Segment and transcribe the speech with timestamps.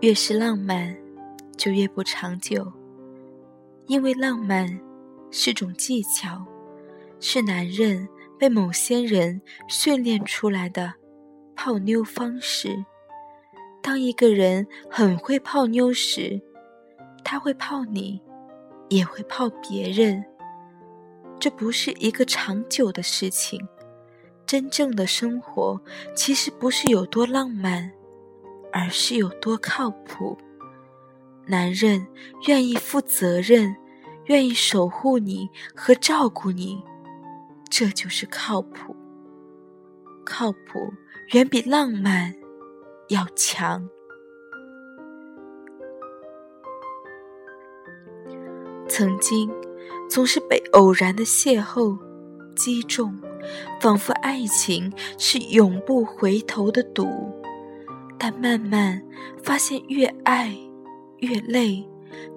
[0.00, 0.96] 越是浪漫，
[1.58, 2.66] 就越不长久，
[3.86, 4.66] 因为浪漫
[5.30, 6.42] 是种技巧，
[7.20, 8.08] 是男人
[8.38, 10.94] 被某些人训练出来的
[11.54, 12.82] 泡妞方式。
[13.82, 16.40] 当一个人很会泡妞时，
[17.22, 18.18] 他会泡你，
[18.88, 20.24] 也会泡别人。
[21.38, 23.60] 这不是一个长久的事情。
[24.46, 25.78] 真正的生活
[26.16, 27.92] 其实不是有多浪漫，
[28.72, 30.36] 而是有多靠谱。
[31.46, 32.06] 男人
[32.46, 33.74] 愿意负责任，
[34.26, 36.82] 愿意守护你和照顾你，
[37.68, 38.94] 这就是靠谱。
[40.24, 40.92] 靠谱
[41.32, 42.32] 远比浪漫
[43.08, 43.88] 要强。
[48.88, 49.50] 曾经，
[50.08, 51.98] 总是被偶然的邂逅
[52.54, 53.18] 击中，
[53.80, 57.08] 仿佛爱情是永不回头的赌。
[58.22, 59.02] 但慢慢
[59.42, 60.54] 发现，越爱
[61.20, 61.82] 越累，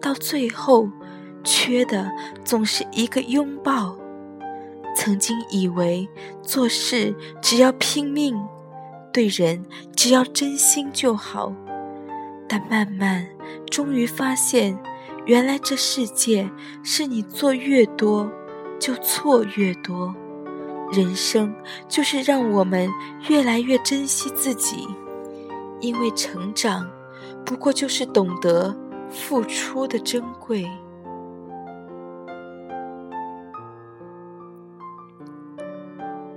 [0.02, 0.90] 到最后，
[1.44, 2.10] 缺的
[2.46, 3.98] 总是一个拥抱。
[4.96, 6.08] 曾经以为
[6.42, 8.40] 做事只要拼命，
[9.12, 9.62] 对人
[9.94, 11.54] 只要真心就好，
[12.48, 13.28] 但慢慢
[13.70, 14.80] 终于发现。
[15.26, 16.50] 原来这世界
[16.84, 18.30] 是你做越多，
[18.78, 20.14] 就错越多。
[20.92, 21.56] 人生
[21.88, 22.90] 就是让我们
[23.30, 24.86] 越来越珍惜自己，
[25.84, 26.90] 因为成长
[27.46, 28.74] 不过就是懂得
[29.10, 30.66] 付出的珍贵。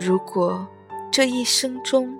[0.01, 0.67] 如果
[1.13, 2.13] 这一生中，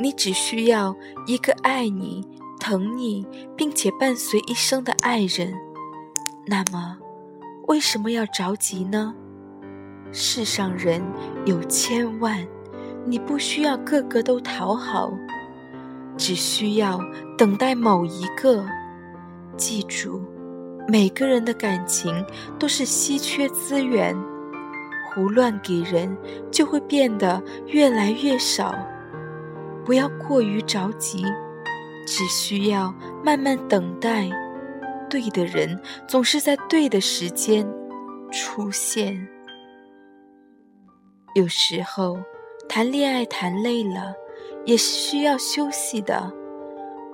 [0.00, 2.26] 你只需要一个爱你、
[2.58, 5.54] 疼你，并且伴随一生的爱人。
[6.46, 6.96] 那么，
[7.68, 9.14] 为什么要着急呢？
[10.10, 11.02] 世上人
[11.44, 12.46] 有千万，
[13.04, 15.12] 你不需要个个都讨好，
[16.16, 17.00] 只需要
[17.36, 18.64] 等待某一个。
[19.56, 20.22] 记住，
[20.88, 22.24] 每个人的感情
[22.58, 24.16] 都是稀缺资源，
[25.10, 26.16] 胡乱给人
[26.50, 28.74] 就会变得越来越少。
[29.84, 31.24] 不要过于着急，
[32.06, 34.30] 只需要慢慢等待。
[35.10, 35.78] 对的人
[36.08, 37.68] 总是在对的时间
[38.30, 39.28] 出现。
[41.34, 42.18] 有时候
[42.68, 44.14] 谈恋爱谈累了，
[44.64, 46.32] 也是需要休息的。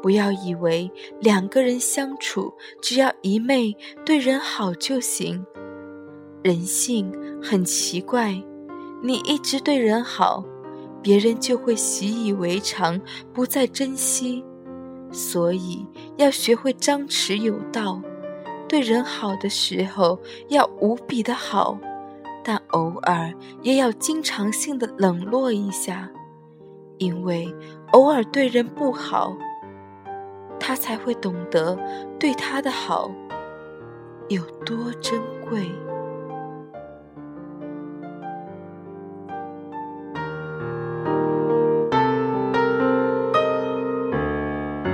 [0.00, 3.76] 不要以为两个人相处只要一昧
[4.06, 5.44] 对人好就行。
[6.44, 8.40] 人性很奇怪，
[9.02, 10.44] 你一直对人好，
[11.02, 13.00] 别人就会习以为常，
[13.34, 14.44] 不再珍惜。
[15.10, 15.84] 所以
[16.16, 18.00] 要学会张弛有道，
[18.68, 20.16] 对人好的时候
[20.48, 21.76] 要无比的好，
[22.44, 26.08] 但偶尔也要经常性的冷落一下，
[26.98, 27.52] 因为
[27.92, 29.36] 偶尔对人不好，
[30.58, 31.78] 他才会懂得
[32.18, 33.10] 对他的好
[34.28, 35.70] 有多珍贵。